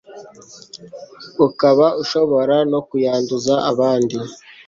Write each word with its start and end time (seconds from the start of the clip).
ukaba 1.47 1.87
ushobora 2.03 2.55
no 2.71 2.79
kuyanduza 2.87 3.53
abandi 3.71 4.17